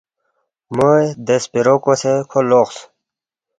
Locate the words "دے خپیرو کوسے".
1.25-2.13